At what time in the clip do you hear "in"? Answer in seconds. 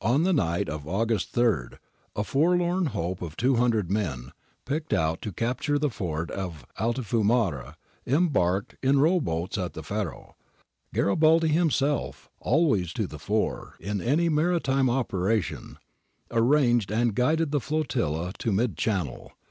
8.82-8.98, 13.78-14.00